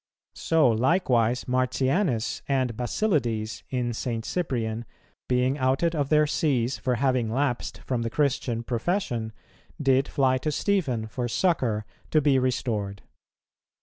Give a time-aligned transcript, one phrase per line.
[0.33, 4.25] So likewise Martianus and Basilides in St.
[4.25, 4.83] Cyprian,
[5.29, 9.31] being outed of their Sees for having lapsed from the Christian profession,
[9.79, 13.03] did fly to Stephen for succour, to be restored.